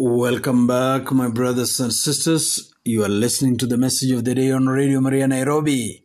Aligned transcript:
Welcome 0.00 0.68
back, 0.68 1.10
my 1.10 1.26
brothers 1.26 1.80
and 1.80 1.92
sisters. 1.92 2.72
You 2.84 3.02
are 3.02 3.08
listening 3.08 3.56
to 3.56 3.66
the 3.66 3.76
message 3.76 4.12
of 4.12 4.24
the 4.24 4.32
day 4.32 4.52
on 4.52 4.68
Radio 4.68 5.00
Maria 5.00 5.26
Nairobi, 5.26 6.04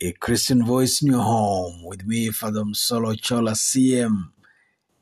a 0.00 0.12
Christian 0.12 0.64
voice 0.64 1.02
in 1.02 1.08
your 1.08 1.22
home, 1.22 1.82
with 1.84 2.06
me, 2.06 2.30
Father 2.30 2.62
Solo 2.74 3.14
Chola 3.14 3.54
CM, 3.54 4.30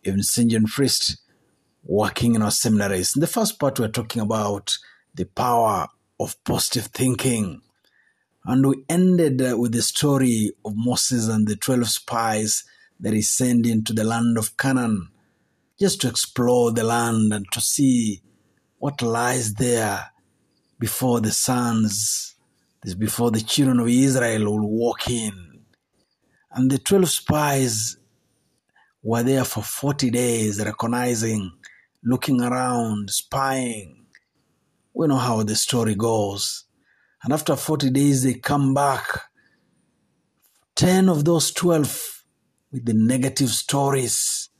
a 0.06 0.10
Vincentian 0.10 0.64
Priest, 0.64 1.18
working 1.84 2.34
in 2.34 2.40
our 2.40 2.50
seminaries. 2.50 3.14
In 3.14 3.20
the 3.20 3.26
first 3.26 3.60
part, 3.60 3.78
we're 3.78 3.88
talking 3.88 4.22
about 4.22 4.78
the 5.14 5.26
power 5.26 5.88
of 6.18 6.42
positive 6.44 6.86
thinking. 6.86 7.60
And 8.46 8.66
we 8.66 8.84
ended 8.88 9.42
uh, 9.42 9.58
with 9.58 9.72
the 9.72 9.82
story 9.82 10.52
of 10.64 10.72
Moses 10.74 11.28
and 11.28 11.46
the 11.46 11.56
12 11.56 11.90
spies 11.90 12.64
that 12.98 13.12
he 13.12 13.20
sent 13.20 13.66
into 13.66 13.92
the 13.92 14.04
land 14.04 14.38
of 14.38 14.56
Canaan 14.56 15.10
just 15.78 16.00
to 16.00 16.08
explore 16.08 16.72
the 16.72 16.84
land 16.84 17.32
and 17.32 17.46
to 17.52 17.60
see 17.60 18.22
what 18.78 19.02
lies 19.02 19.54
there 19.54 20.10
before 20.78 21.20
the 21.20 21.32
sons, 21.32 22.36
before 22.98 23.30
the 23.30 23.40
children 23.40 23.80
of 23.80 23.88
Israel 23.88 24.44
will 24.44 24.68
walk 24.68 25.08
in. 25.08 25.60
And 26.52 26.70
the 26.70 26.78
12 26.78 27.08
spies 27.08 27.96
were 29.02 29.22
there 29.22 29.44
for 29.44 29.62
40 29.62 30.10
days, 30.10 30.64
recognizing, 30.64 31.50
looking 32.04 32.40
around, 32.40 33.10
spying. 33.10 34.06
We 34.92 35.08
know 35.08 35.16
how 35.16 35.42
the 35.42 35.56
story 35.56 35.94
goes. 35.94 36.64
And 37.22 37.32
after 37.32 37.56
40 37.56 37.90
days, 37.90 38.22
they 38.22 38.34
come 38.34 38.74
back. 38.74 39.06
10 40.76 41.08
of 41.08 41.24
those 41.24 41.50
12 41.52 42.24
with 42.70 42.84
the 42.84 42.94
negative 42.94 43.50
stories 43.50 44.50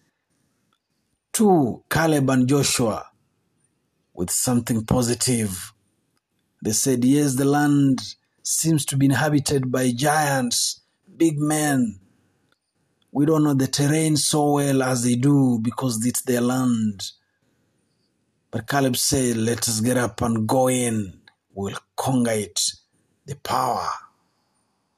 to 1.35 1.83
Caleb 1.91 2.31
and 2.31 2.49
Joshua 2.49 3.07
with 4.15 4.31
something 4.31 4.85
positive. 4.85 5.73
They 6.63 6.71
said, 6.73 7.05
Yes, 7.05 7.35
the 7.35 7.45
land 7.45 7.99
seems 8.43 8.85
to 8.87 8.97
be 8.97 9.07
inhabited 9.07 9.71
by 9.71 9.91
giants, 9.93 10.81
big 11.17 11.39
men. 11.39 11.99
We 13.11 13.27
don't 13.27 13.45
know 13.45 13.55
the 13.55 13.67
terrain 13.67 14.17
so 14.17 14.55
well 14.55 14.83
as 14.83 15.03
they 15.03 15.17
do 15.17 15.59
because 15.61 16.05
it's 16.07 16.23
their 16.23 16.41
land. 16.41 17.11
But 18.51 18.69
Caleb 18.69 18.97
said, 18.97 19.37
Let 19.37 19.69
us 19.69 19.81
get 19.81 19.97
up 19.97 20.23
and 20.23 20.47
go 20.47 20.69
in. 20.69 21.21
We'll 21.53 21.79
conquer 21.97 22.31
it. 22.31 22.61
The 23.27 23.37
power 23.37 23.89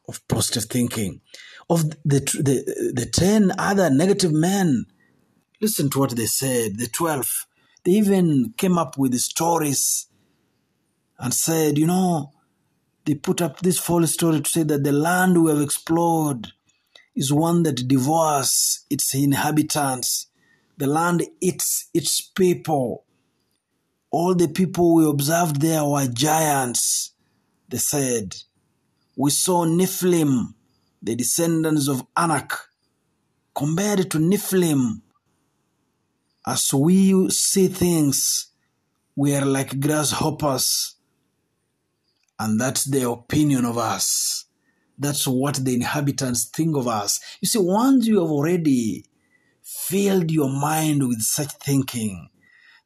of 0.07 0.27
positive 0.29 0.65
thinking. 0.65 1.23
Of 1.71 1.91
the, 2.05 2.21
the, 2.21 2.93
the 2.95 3.07
10 3.07 3.53
other 3.59 3.91
negative 3.91 4.33
men 4.33 4.87
Listen 5.61 5.89
to 5.91 6.01
what 6.01 6.17
they 6.17 6.27
said. 6.27 6.79
The 6.79 6.87
12, 6.87 7.47
they 7.85 7.93
even 7.93 8.53
came 8.57 8.77
up 8.79 8.99
with 8.99 9.19
stories 9.19 10.07
and 11.19 11.33
said, 11.33 11.79
you 11.79 11.87
know, 11.87 12.33
they 13.05 13.15
put 13.15 13.41
up 13.41 13.61
this 13.61 13.79
false 13.79 14.13
story 14.13 14.41
to 14.41 14.51
say 14.51 14.65
that 14.65 14.85
the 14.85 14.93
land 14.93 15.43
we 15.43 15.51
have 15.51 15.61
explored 15.61 16.49
is 17.15 17.33
one 17.33 17.63
that 17.63 17.89
devours 17.89 18.85
its 18.91 19.15
inhabitants. 19.15 20.27
The 20.77 20.87
land 20.87 21.25
eats 21.41 21.89
its 21.95 22.21
people. 22.21 23.05
All 24.11 24.35
the 24.35 24.49
people 24.49 24.95
we 24.95 25.09
observed 25.09 25.61
there 25.63 25.85
were 25.85 26.07
giants, 26.07 27.13
they 27.69 27.79
said. 27.79 28.37
We 29.17 29.31
saw 29.31 29.65
Nephilim, 29.65 30.55
the 31.03 31.15
descendants 31.15 31.89
of 31.89 32.05
Anak, 32.17 32.53
compared 33.55 34.11
to 34.11 34.19
Nephilim, 34.19 35.01
as 36.47 36.73
we 36.73 37.29
see 37.31 37.69
things, 37.69 38.53
we 39.17 39.35
are 39.35 39.45
like 39.45 39.81
grasshoppers. 39.81 40.95
And 42.39 42.61
that's 42.61 42.85
their 42.85 43.09
opinion 43.09 43.65
of 43.65 43.79
us. 43.79 44.45
That's 44.99 45.27
what 45.27 45.57
the 45.57 45.75
inhabitants 45.75 46.45
think 46.45 46.77
of 46.77 46.87
us. 46.87 47.21
You 47.41 47.49
see, 47.49 47.59
once 47.59 48.07
you 48.07 48.21
have 48.21 48.31
already 48.31 49.05
filled 49.63 50.31
your 50.31 50.49
mind 50.49 51.07
with 51.09 51.23
such 51.23 51.53
thinking, 51.53 52.29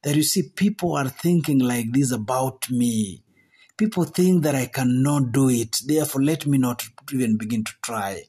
that 0.03 0.17
you 0.17 0.23
see 0.23 0.49
people 0.55 0.97
are 0.97 1.09
thinking 1.09 1.59
like 1.59 1.93
this 1.93 2.11
about 2.11 2.71
me. 2.71 3.23
People 3.77 4.05
think 4.05 4.43
that 4.45 4.55
I 4.55 4.67
cannot 4.67 5.33
do 5.33 5.51
it, 5.51 5.79
therefore 5.84 6.23
let 6.23 6.47
me 6.47 6.59
not 6.59 6.84
even 7.13 7.37
begin 7.37 7.65
to 7.65 7.73
try. 7.83 8.23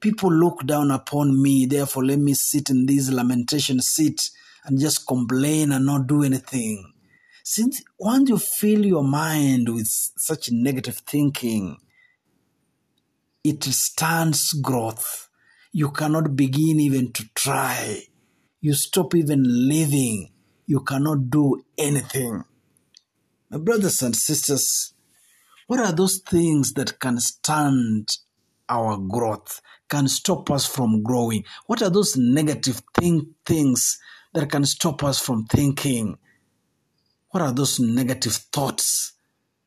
People 0.00 0.32
look 0.32 0.66
down 0.66 0.90
upon 0.90 1.40
me, 1.40 1.66
therefore 1.66 2.04
let 2.04 2.18
me 2.18 2.34
sit 2.34 2.70
in 2.70 2.86
this 2.86 3.10
lamentation 3.10 3.80
seat 3.80 4.30
and 4.64 4.78
just 4.78 5.06
complain 5.06 5.72
and 5.72 5.86
not 5.86 6.06
do 6.06 6.22
anything. 6.22 6.92
Since 7.44 7.82
once 7.98 8.30
you 8.30 8.38
fill 8.38 8.86
your 8.86 9.02
mind 9.02 9.68
with 9.68 9.88
such 9.88 10.50
negative 10.52 10.98
thinking, 11.06 11.76
it 13.42 13.64
stunts 13.64 14.52
growth. 14.52 15.28
You 15.72 15.90
cannot 15.90 16.36
begin 16.36 16.78
even 16.78 17.12
to 17.12 17.24
try. 17.34 18.02
You 18.60 18.74
stop 18.74 19.14
even 19.14 19.42
living. 19.44 20.30
You 20.66 20.80
cannot 20.80 21.30
do 21.30 21.64
anything. 21.76 22.44
My 23.50 23.58
brothers 23.58 24.00
and 24.02 24.14
sisters, 24.14 24.94
what 25.66 25.80
are 25.80 25.92
those 25.92 26.20
things 26.20 26.74
that 26.74 27.00
can 27.00 27.18
stunt 27.18 28.18
our 28.68 28.96
growth, 28.96 29.60
can 29.88 30.06
stop 30.06 30.50
us 30.50 30.64
from 30.64 31.02
growing? 31.02 31.44
What 31.66 31.82
are 31.82 31.90
those 31.90 32.16
negative 32.16 32.82
thing, 32.94 33.34
things 33.44 33.98
that 34.32 34.50
can 34.50 34.64
stop 34.64 35.04
us 35.04 35.18
from 35.18 35.44
thinking? 35.44 36.18
What 37.30 37.42
are 37.42 37.52
those 37.52 37.80
negative 37.80 38.34
thoughts 38.52 39.12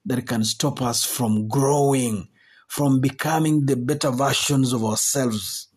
that 0.06 0.28
can 0.28 0.44
stop 0.44 0.82
us 0.82 1.04
from 1.04 1.48
growing, 1.48 2.30
from 2.68 3.00
becoming 3.00 3.66
the 3.66 3.76
better 3.76 4.12
versions 4.12 4.74
of 4.74 4.84
ourselves? 4.84 5.68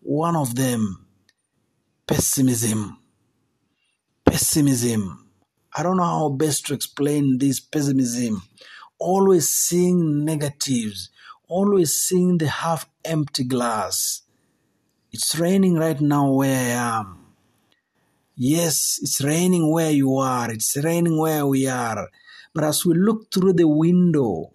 One 0.00 0.36
of 0.36 0.54
them, 0.54 1.06
pessimism. 2.06 2.98
Pessimism. 4.24 5.28
I 5.74 5.82
don't 5.82 5.96
know 5.96 6.04
how 6.04 6.28
best 6.30 6.66
to 6.66 6.74
explain 6.74 7.38
this 7.38 7.60
pessimism. 7.60 8.42
Always 8.98 9.48
seeing 9.48 10.24
negatives, 10.24 11.10
always 11.48 11.92
seeing 11.92 12.38
the 12.38 12.48
half 12.48 12.88
empty 13.04 13.44
glass. 13.44 14.22
It's 15.12 15.38
raining 15.38 15.74
right 15.74 16.00
now 16.00 16.32
where 16.32 16.56
I 16.56 16.98
am. 16.98 17.25
Yes, 18.36 18.98
it's 19.02 19.22
raining 19.22 19.72
where 19.72 19.90
you 19.90 20.18
are, 20.18 20.50
it's 20.52 20.76
raining 20.76 21.18
where 21.18 21.46
we 21.46 21.66
are. 21.66 22.08
But 22.52 22.64
as 22.64 22.84
we 22.84 22.94
look 22.94 23.32
through 23.32 23.54
the 23.54 23.66
window, 23.66 24.52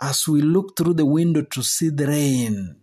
as 0.00 0.28
we 0.28 0.42
look 0.42 0.76
through 0.76 0.94
the 0.94 1.04
window 1.06 1.42
to 1.42 1.62
see 1.62 1.88
the 1.88 2.06
rain, 2.06 2.76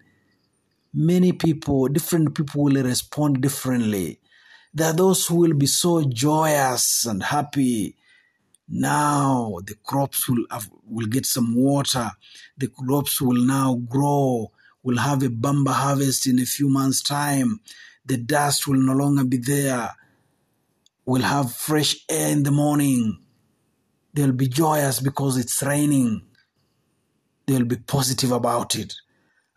many 0.93 1.31
people, 1.31 1.87
different 1.87 2.35
people 2.35 2.65
will 2.65 2.83
respond 2.83 3.41
differently. 3.41 4.19
There 4.73 4.89
are 4.89 4.93
those 4.93 5.25
who 5.27 5.37
will 5.37 5.53
be 5.53 5.65
so 5.67 6.03
joyous 6.03 7.05
and 7.05 7.23
happy. 7.23 7.95
Now 8.67 9.59
the 9.65 9.75
crops 9.75 10.27
will 10.27 10.45
have, 10.51 10.69
will 10.85 11.07
get 11.07 11.25
some 11.25 11.55
water. 11.55 12.11
The 12.57 12.67
crops 12.67 13.21
will 13.21 13.45
now 13.45 13.75
grow. 13.75 14.51
We'll 14.83 14.97
have 14.97 15.23
a 15.23 15.29
bumper 15.29 15.71
harvest 15.71 16.27
in 16.27 16.39
a 16.39 16.45
few 16.45 16.69
months' 16.69 17.01
time. 17.01 17.61
The 18.09 18.17
dust 18.17 18.67
will 18.67 18.81
no 18.81 18.93
longer 18.93 19.23
be 19.23 19.37
there. 19.37 19.95
We'll 21.05 21.21
have 21.21 21.53
fresh 21.53 21.95
air 22.09 22.31
in 22.31 22.41
the 22.41 22.49
morning. 22.49 23.19
They'll 24.15 24.31
be 24.31 24.47
joyous 24.47 24.99
because 24.99 25.37
it's 25.37 25.61
raining. 25.61 26.23
They'll 27.45 27.65
be 27.65 27.75
positive 27.75 28.31
about 28.31 28.75
it. 28.75 28.95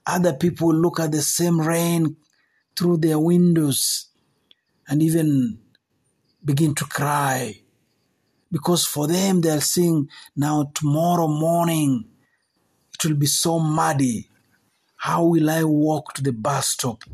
Other 0.04 0.34
people 0.34 0.74
look 0.74 1.00
at 1.00 1.12
the 1.12 1.22
same 1.22 1.62
rain 1.62 2.16
through 2.76 2.98
their 2.98 3.18
windows 3.18 4.08
and 4.86 5.02
even 5.02 5.58
begin 6.44 6.74
to 6.74 6.84
cry 6.84 7.58
because 8.50 8.84
for 8.84 9.06
them 9.06 9.40
they're 9.40 9.62
seeing 9.62 10.10
now 10.36 10.70
tomorrow 10.74 11.26
morning 11.26 12.04
it 12.92 13.06
will 13.06 13.16
be 13.16 13.24
so 13.24 13.58
muddy. 13.58 14.28
How 14.96 15.24
will 15.24 15.48
I 15.48 15.64
walk 15.64 16.12
to 16.14 16.22
the 16.22 16.32
bus 16.32 16.68
stop? 16.68 17.04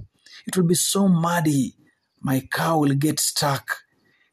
It 0.48 0.56
will 0.56 0.64
be 0.64 0.74
so 0.74 1.08
muddy. 1.08 1.74
My 2.22 2.40
car 2.40 2.80
will 2.80 2.94
get 2.94 3.20
stuck. 3.20 3.82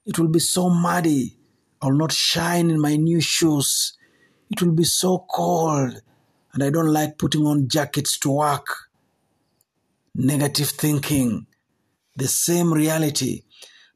It 0.05 0.17
will 0.17 0.29
be 0.29 0.39
so 0.39 0.69
muddy. 0.69 1.37
I 1.81 1.87
will 1.87 1.97
not 1.97 2.13
shine 2.13 2.69
in 2.69 2.79
my 2.79 2.95
new 2.95 3.19
shoes. 3.19 3.97
It 4.49 4.61
will 4.61 4.71
be 4.71 4.85
so 4.85 5.25
cold. 5.29 6.01
And 6.53 6.63
I 6.63 6.69
don't 6.69 6.93
like 6.93 7.17
putting 7.17 7.45
on 7.45 7.67
jackets 7.67 8.17
to 8.19 8.31
work. 8.31 8.65
Negative 10.15 10.69
thinking. 10.69 11.47
The 12.15 12.29
same 12.29 12.73
reality. 12.73 13.41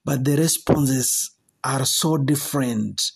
But 0.04 0.26
the 0.26 0.36
responses 0.36 1.32
are 1.64 1.86
so 1.86 2.18
different. 2.18 3.12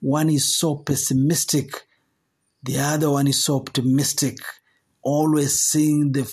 One 0.00 0.30
is 0.30 0.56
so 0.56 0.76
pessimistic. 0.76 1.86
The 2.62 2.78
other 2.78 3.10
one 3.10 3.26
is 3.26 3.44
so 3.44 3.56
optimistic. 3.56 4.38
Always 5.02 5.60
seeing 5.60 6.12
the 6.12 6.24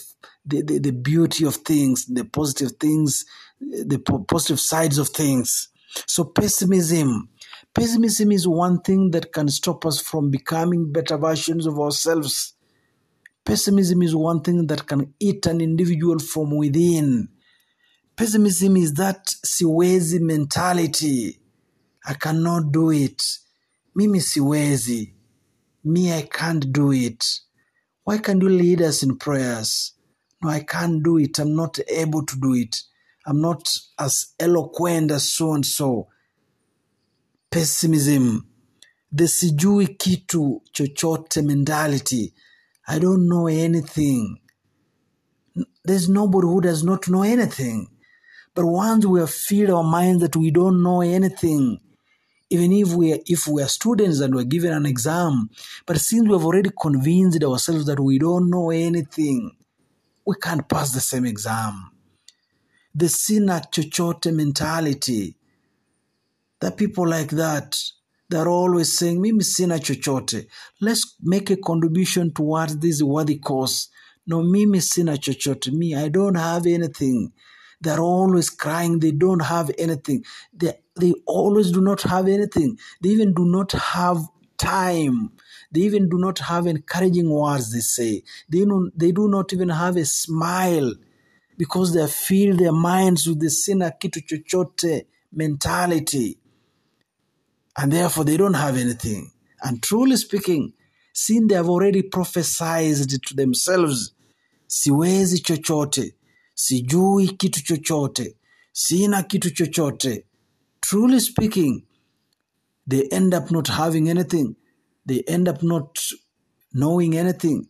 the, 0.46 0.62
the, 0.62 0.80
the 0.80 0.92
beauty 0.92 1.46
of 1.46 1.56
things, 1.58 2.06
the 2.06 2.26
positive 2.26 2.74
things, 2.74 3.26
the 3.60 4.00
positive 4.28 4.60
sides 4.60 4.98
of 4.98 5.10
things. 5.10 5.70
So 6.08 6.26
pessimism, 6.26 7.30
pessimism 7.74 8.32
is 8.32 8.48
one 8.48 8.82
thing 8.82 9.12
that 9.12 9.32
can 9.34 9.48
stop 9.50 9.86
us 9.86 10.00
from 10.02 10.30
becoming 10.30 10.92
better 10.92 11.18
versions 11.18 11.66
of 11.66 11.80
ourselves. 11.80 12.54
Pessimism 13.46 14.02
is 14.02 14.16
one 14.16 14.42
thing 14.42 14.68
that 14.68 14.88
can 14.88 15.14
eat 15.20 15.46
an 15.46 15.62
individual 15.62 16.20
from 16.20 16.56
within. 16.58 17.30
Pessimism 18.16 18.78
is 18.78 18.94
that 18.96 19.26
siwezi 19.28 20.20
mentality. 20.22 21.40
I 22.06 22.14
cannot 22.16 22.72
do 22.72 22.92
it. 22.92 23.24
Mimi 23.96 24.20
siwezi. 24.20 25.14
Me, 25.84 26.14
I 26.14 26.24
can't 26.24 26.72
do 26.72 26.92
it. 26.92 27.24
Why 28.04 28.18
can't 28.20 28.42
you 28.42 28.50
lead 28.50 28.82
us 28.82 29.04
in 29.04 29.18
prayers? 29.18 29.95
No, 30.42 30.50
I 30.50 30.62
can't 30.62 31.04
do 31.04 31.18
it. 31.18 31.40
I'm 31.40 31.56
not 31.56 31.80
able 31.88 32.26
to 32.26 32.40
do 32.40 32.54
it. 32.54 32.82
I'm 33.26 33.42
not 33.42 33.72
as 33.98 34.34
eloquent 34.40 35.12
as 35.12 35.32
so 35.32 35.54
and 35.54 35.66
so. 35.66 36.08
Pessimism. 37.50 38.46
The 39.12 39.24
sijui 39.24 39.98
kitu 39.98 40.62
chochote 40.74 41.44
mentality. 41.44 42.34
I 42.88 43.00
don't 43.00 43.28
know 43.28 43.48
anything. 43.48 44.40
There's 45.84 46.10
nobody 46.10 46.48
who 46.48 46.62
does 46.62 46.84
not 46.84 47.08
know 47.08 47.24
anything. 47.24 47.88
But 48.54 48.66
once 48.66 49.06
we 49.06 49.20
have 49.20 49.32
filled 49.32 49.70
our 49.70 49.84
minds 49.84 50.22
that 50.22 50.36
we 50.36 50.52
don't 50.52 50.84
know 50.84 51.02
anything, 51.02 51.80
even 52.50 52.72
if 52.72 52.94
we 52.94 53.14
are, 53.14 53.20
if 53.26 53.48
we 53.48 53.62
are 53.62 53.68
students 53.68 54.20
and 54.20 54.36
we're 54.36 54.44
given 54.44 54.72
an 54.72 54.86
exam, 54.86 55.50
but 55.86 55.98
since 56.00 56.28
we 56.28 56.34
have 56.34 56.46
already 56.46 56.72
convinced 56.80 57.44
ourselves 57.44 57.86
that 57.86 58.00
we 58.00 58.20
don't 58.20 58.50
know 58.50 58.70
anything, 58.70 59.52
we 60.25 60.36
can't 60.42 60.68
pass 60.68 60.92
the 60.92 61.00
same 61.00 61.25
exam. 61.25 61.92
The 62.94 63.10
sina 63.10 63.62
chochote 63.72 64.33
mentality, 64.33 65.38
the 66.60 66.72
people 66.72 67.07
like 67.07 67.30
that, 67.31 67.77
they're 68.30 68.48
always 68.48 68.98
saying, 68.98 69.22
Mimi 69.22 69.44
sina 69.44 69.75
chochote. 69.75 70.48
Let's 70.81 71.16
make 71.22 71.51
a 71.51 71.57
contribution 71.57 72.33
towards 72.33 72.77
this 72.80 73.04
worthy 73.04 73.38
cause. 73.38 73.89
No, 74.25 74.42
Mimi 74.42 74.80
sina 74.80 75.13
chochote. 75.13 75.72
Me, 75.72 75.94
I 75.94 76.07
don't 76.10 76.36
have 76.36 76.66
anything. 76.66 77.33
They're 77.81 78.00
always 78.00 78.50
crying. 78.50 79.00
They 79.00 79.12
don't 79.12 79.42
have 79.42 79.69
anything. 79.77 80.24
They, 80.54 80.74
they 81.00 81.13
always 81.27 81.72
do 81.72 81.81
not 81.81 82.01
have 82.04 82.27
anything. 82.27 82.77
They 83.01 83.10
even 83.10 83.33
do 83.33 83.45
not 83.45 83.74
have 83.74 84.25
time. 84.57 85.33
They 85.72 85.82
even 85.82 86.10
do 86.10 86.18
not 86.18 86.40
have 86.40 86.68
encouraging 86.68 87.30
words, 87.30 87.72
they 87.74 87.80
say. 87.80 88.24
They, 88.50 88.66
they 88.96 89.12
do 89.12 89.28
not 89.28 89.54
even 89.54 89.70
have 89.70 89.98
a 89.98 90.06
smile 90.06 90.94
because 91.58 91.94
they 91.94 92.08
fill 92.08 92.56
their 92.56 92.72
minds 92.72 93.28
with 93.28 93.40
the 93.40 93.50
sina 93.50 93.92
kitu 94.00 94.22
chochote 94.22 95.06
mentality. 95.32 96.38
And 97.78 97.92
therefore, 97.92 98.24
they 98.24 98.38
don't 98.38 98.54
have 98.54 98.78
anything. 98.78 99.32
And 99.62 99.82
truly 99.84 100.16
speaking, 100.18 100.74
since 101.14 101.48
they 101.50 101.56
have 101.56 101.70
already 101.70 102.04
prophesied 102.04 103.10
to 103.10 103.34
themselves, 103.36 104.14
siwezi 104.68 105.40
chochote, 105.42 106.14
sijui 106.56 107.28
kitu 107.38 107.62
chochote, 107.64 108.36
sina 108.74 109.24
kitu 109.24 109.50
chochote. 109.52 110.24
Truly 110.82 111.20
speaking, 111.20 111.84
they 112.88 113.08
end 113.12 113.34
up 113.34 113.50
not 113.52 113.68
having 113.68 114.10
anything. 114.10 114.56
They 115.06 115.24
end 115.28 115.48
up 115.48 115.62
not 115.63 115.98
knowing 116.74 117.16
anything. 117.18 117.68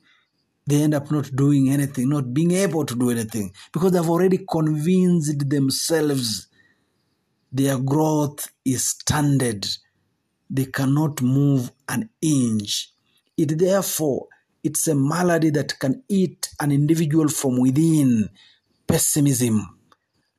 They 0.67 0.81
end 0.81 0.95
up 0.95 1.11
not 1.11 1.35
doing 1.35 1.69
anything, 1.69 2.09
not 2.09 2.33
being 2.33 2.51
able 2.51 2.85
to 2.85 2.95
do 2.95 3.11
anything 3.11 3.53
because 3.71 3.91
they've 3.91 4.09
already 4.09 4.39
convinced 4.49 5.47
themselves 5.49 6.47
their 7.51 7.77
growth 7.77 8.51
is 8.65 8.89
stunted. 8.89 9.65
They 10.49 10.65
cannot 10.65 11.21
move 11.21 11.71
an 11.87 12.09
inch. 12.21 12.91
It 13.37 13.57
therefore 13.57 14.27
it's 14.63 14.87
a 14.87 14.95
malady 14.95 15.51
that 15.51 15.79
can 15.79 16.03
eat 16.09 16.49
an 16.59 16.71
individual 16.71 17.29
from 17.29 17.61
within. 17.61 18.29
Pessimism, 18.87 19.79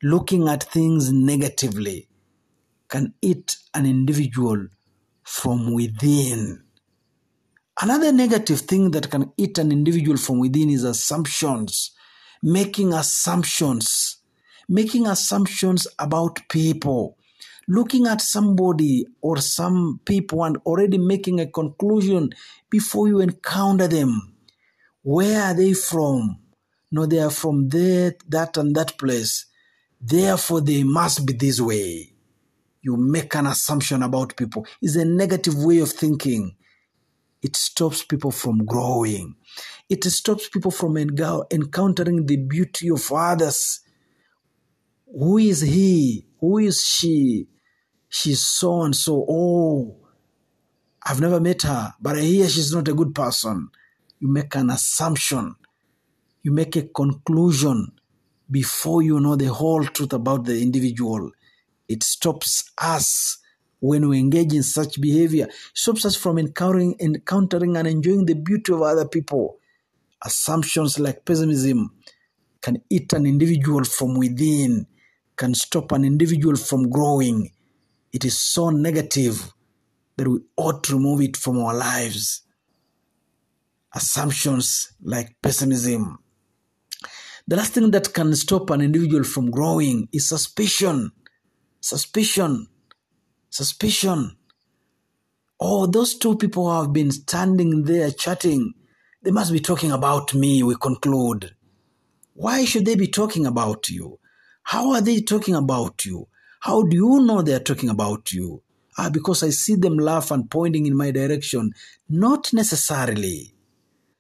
looking 0.03 0.47
at 0.49 0.65
things 0.65 1.11
negatively, 1.13 2.09
can 2.89 3.15
eat 3.23 3.57
an 3.73 3.87
individual 3.87 4.67
from 5.23 5.73
within. 5.73 6.66
Another 7.79 8.11
negative 8.11 8.61
thing 8.61 8.93
that 8.93 9.11
can 9.11 9.33
eat 9.37 9.59
an 9.59 9.71
individual 9.71 10.17
from 10.17 10.39
within 10.39 10.71
is 10.71 10.83
assumptions, 10.83 11.91
making 12.43 12.95
assumptions, 12.95 14.17
making 14.67 15.07
assumptions 15.07 15.87
about 15.99 16.49
people, 16.49 17.19
looking 17.69 18.07
at 18.07 18.23
somebody 18.23 19.05
or 19.21 19.37
some 19.39 20.01
people 20.07 20.43
and 20.45 20.57
already 20.65 20.97
making 20.97 21.39
a 21.39 21.47
conclusion 21.47 22.31
before 22.71 23.09
you 23.09 23.21
encounter 23.21 23.87
them. 23.87 24.33
Where 25.03 25.43
are 25.43 25.55
they 25.55 25.75
from? 25.75 26.39
No, 26.91 27.05
they 27.05 27.19
are 27.19 27.31
from 27.31 27.69
there, 27.69 28.15
that, 28.29 28.57
and 28.57 28.75
that 28.75 28.97
place. 28.99 29.47
Therefore, 30.01 30.63
they 30.63 30.83
must 30.83 31.27
be 31.27 31.35
this 31.35 31.61
way. 31.61 32.15
You 32.81 32.97
make 32.97 33.35
an 33.35 33.47
assumption 33.47 34.03
about 34.03 34.37
people. 34.37 34.67
It's 34.81 34.97
a 34.97 35.05
negative 35.05 35.57
way 35.57 35.79
of 35.81 35.91
thinking. 35.91 36.57
It 37.47 37.55
stops 37.55 38.03
people 38.03 38.33
from 38.33 38.65
growing. 38.65 39.37
It 39.89 40.03
stops 40.03 40.49
people 40.49 40.73
from 40.73 40.97
encountering 40.97 42.27
the 42.27 42.39
beauty 42.39 42.91
of 42.91 43.13
others. 43.13 43.83
Who 45.07 45.39
is 45.39 45.61
he? 45.61 46.27
Who 46.41 46.59
is 46.59 46.83
she? 46.85 47.47
She's 48.09 48.41
so 48.41 48.83
and 48.83 48.97
so. 48.97 49.25
Oh, 49.29 49.97
I've 51.05 51.21
never 51.21 51.39
met 51.39 51.63
her, 51.63 51.95
but 52.01 52.17
I 52.17 52.23
hear 52.23 52.49
she's 52.49 52.75
not 52.75 52.89
a 52.89 52.95
good 52.95 53.15
person. 53.15 53.69
You 54.19 54.27
make 54.27 54.53
an 54.57 54.71
assumption. 54.71 55.55
You 56.43 56.51
make 56.51 56.75
a 56.75 56.83
conclusion 56.83 57.93
before 58.51 59.03
you 59.03 59.21
know 59.21 59.37
the 59.37 59.55
whole 59.55 59.85
truth 59.85 60.13
about 60.13 60.47
the 60.47 60.61
individual. 60.61 61.31
It 61.87 62.03
stops 62.03 62.73
us 62.77 63.39
when 63.81 64.09
we 64.09 64.19
engage 64.19 64.53
in 64.53 64.63
such 64.63 65.01
behavior. 65.01 65.49
Stops 65.75 66.05
us 66.05 66.17
from 66.17 66.39
encountering, 66.39 66.97
encountering 67.01 67.77
and 67.77 67.87
enjoying 67.89 68.27
the 68.27 68.35
beauty 68.35 68.73
of 68.73 68.83
other 68.83 69.07
people. 69.07 69.59
Assumptions 70.25 70.99
like 70.99 71.25
pessimism 71.25 71.91
can 72.63 72.83
eat 72.91 73.13
an 73.13 73.27
individual 73.27 73.85
from 73.85 74.17
within, 74.17 74.87
can 75.37 75.55
stop 75.55 75.93
an 75.93 76.05
individual 76.05 76.57
from 76.57 76.89
growing. 76.89 77.51
It 78.13 78.25
is 78.25 78.39
so 78.39 78.71
negative 78.71 79.53
that 80.17 80.27
we 80.27 80.41
ought 80.57 80.83
to 80.85 80.95
remove 80.95 81.21
it 81.21 81.37
from 81.37 81.59
our 81.61 81.75
lives. 81.75 82.43
Assumptions 83.95 84.93
like 85.03 85.37
pessimism. 85.43 86.19
The 87.47 87.57
last 87.57 87.75
thing 87.75 87.91
that 87.93 88.13
can 88.13 88.35
stop 88.35 88.71
an 88.71 88.81
individual 88.81 89.23
from 89.23 89.51
growing 89.51 90.09
is 90.13 90.29
suspicion. 90.29 91.13
Suspicion. 91.81 92.67
Suspicion. 93.59 94.37
Oh, 95.59 95.87
those 95.87 96.15
two 96.19 96.37
people 96.37 96.71
have 96.71 96.93
been 96.93 97.11
standing 97.11 97.85
there 97.85 98.11
chatting, 98.11 98.75
they 99.23 99.31
must 99.31 99.51
be 99.51 99.61
talking 99.61 99.93
about 99.93 100.35
me, 100.35 100.63
we 100.63 100.75
conclude. 100.77 101.55
Why 102.35 102.67
should 102.67 102.85
they 102.85 102.97
be 102.97 103.07
talking 103.09 103.47
about 103.47 103.89
you? 103.89 104.19
How 104.65 104.93
are 104.93 105.01
they 105.01 105.23
talking 105.23 105.55
about 105.55 106.05
you? 106.05 106.29
How 106.61 106.83
do 106.83 106.95
you 106.95 107.21
know 107.21 107.41
they're 107.41 107.59
talking 107.59 107.89
about 107.89 108.31
you? 108.31 108.63
Ah, 108.99 109.09
because 109.09 109.43
I 109.43 109.49
see 109.49 109.77
them 109.77 109.97
laugh 109.97 110.31
and 110.31 110.51
pointing 110.51 110.85
in 110.85 110.95
my 110.95 111.11
direction. 111.11 111.73
Not 112.11 112.53
necessarily. 112.53 113.55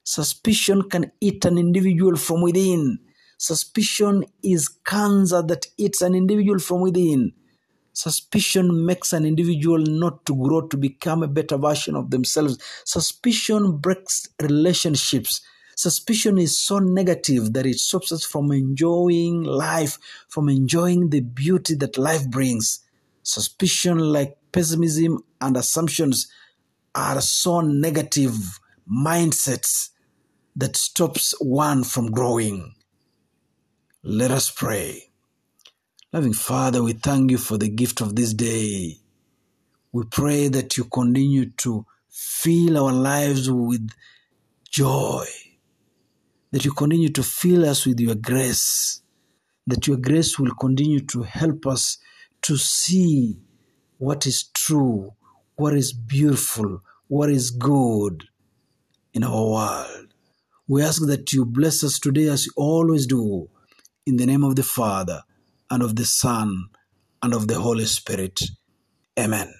Suspicion 0.03 0.89
can 0.89 1.13
eat 1.21 1.45
an 1.45 1.59
individual 1.59 2.17
from 2.17 2.41
within. 2.41 3.01
Suspicion 3.37 4.25
is 4.43 4.69
cancer 4.69 5.43
that 5.43 5.67
eats 5.77 6.01
an 6.01 6.15
individual 6.15 6.59
from 6.59 6.81
within. 6.81 7.35
Suspicion 7.97 8.85
makes 8.85 9.15
an 9.15 9.25
individual 9.25 9.79
not 9.79 10.27
to 10.27 10.37
grow 10.37 10.61
to 10.69 10.77
become 10.77 11.23
a 11.23 11.29
better 11.29 11.57
version 11.57 11.97
of 11.97 12.11
themselves. 12.11 12.59
Suspicion 12.85 13.79
breaks 13.79 14.29
relationships. 14.39 15.41
Suspicion 15.77 16.37
is 16.37 16.59
so 16.59 16.79
negative 16.79 17.55
that 17.55 17.65
it 17.65 17.79
stops 17.79 18.13
us 18.13 18.23
from 18.23 18.53
enjoying 18.53 19.45
life, 19.45 19.99
from 20.29 20.51
enjoying 20.51 21.09
the 21.09 21.21
beauty 21.21 21.75
that 21.77 21.97
life 21.97 22.29
brings. 22.29 22.81
Suspicion, 23.23 23.99
like 23.99 24.37
pessimism 24.53 25.25
and 25.41 25.57
assumptions, 25.57 26.31
are 26.95 27.23
so 27.23 27.63
negative 27.63 28.61
mindsets 28.87 29.89
that 30.55 30.77
stops 30.77 31.35
one 31.41 31.83
from 31.83 32.11
growing. 32.11 32.75
Let 34.03 34.33
us 34.33 34.51
pray. 34.51 35.06
Loving 36.17 36.33
Father, 36.33 36.83
we 36.83 36.95
thank 36.95 37.31
you 37.31 37.37
for 37.37 37.59
the 37.59 37.69
gift 37.69 38.01
of 38.01 38.17
this 38.17 38.33
day. 38.33 38.97
We 39.93 40.05
pray 40.05 40.49
that 40.49 40.79
you 40.79 40.85
continue 40.85 41.51
to 41.59 41.85
fill 42.09 42.79
our 42.79 42.91
lives 42.91 43.51
with 43.51 43.91
joy, 44.71 45.27
that 46.53 46.65
you 46.65 46.73
continue 46.73 47.11
to 47.11 47.23
fill 47.23 47.69
us 47.69 47.85
with 47.85 48.01
your 48.01 48.15
grace, 48.15 49.03
that 49.67 49.87
your 49.87 49.99
grace 49.99 50.39
will 50.39 50.55
continue 50.55 51.01
to 51.01 51.25
help 51.25 51.67
us 51.67 51.99
to 52.41 52.57
see 52.57 53.39
what 53.99 54.27
is 54.27 54.45
true, 54.55 55.13
what 55.57 55.75
is 55.75 55.93
beautiful, 55.93 56.81
what 57.09 57.29
is 57.29 57.51
good 57.51 58.25
in 59.13 59.23
our 59.23 59.51
world. 59.51 60.15
We 60.67 60.83
ask 60.83 61.07
that 61.09 61.35
you 61.35 61.45
bless 61.45 61.85
us 61.85 61.99
today 61.99 62.29
as 62.29 62.47
you 62.47 62.53
always 62.57 63.07
do, 63.07 63.51
in 64.07 64.17
the 64.17 64.25
name 64.25 64.45
of 64.45 64.57
the 64.57 64.63
Father, 64.63 65.23
and 65.71 65.83
of 65.83 65.97
the 65.97 66.05
Son, 66.05 66.69
and 67.23 67.35
of 67.35 67.49
the 67.49 67.59
Holy 67.59 67.85
Spirit. 67.85 68.41
Amen. 69.19 69.53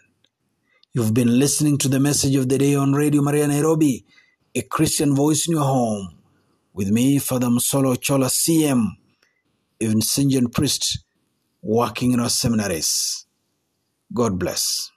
You've 0.93 1.15
been 1.15 1.39
listening 1.39 1.79
to 1.79 1.89
the 1.89 2.01
message 2.01 2.35
of 2.37 2.49
the 2.49 2.59
day 2.59 2.75
on 2.75 2.93
Radio 2.93 3.23
Maria 3.23 3.47
Nairobi, 3.47 4.05
a 4.55 4.63
Christian 4.63 5.15
voice 5.15 5.47
in 5.47 5.53
your 5.55 5.65
home, 5.65 6.19
with 6.73 6.91
me, 6.91 7.19
Father 7.19 7.49
Msolo 7.49 8.01
Chola 8.01 8.27
CM, 8.27 8.87
a 9.81 9.85
Vincentian 9.85 10.53
priest 10.53 11.05
working 11.63 12.13
in 12.13 12.21
our 12.21 12.31
seminaries. 12.31 13.27
God 14.13 14.39
bless. 14.39 14.91